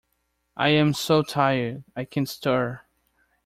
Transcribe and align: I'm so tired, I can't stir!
I'm 0.57 0.93
so 0.95 1.21
tired, 1.21 1.83
I 1.95 2.05
can't 2.05 2.27
stir! 2.27 2.81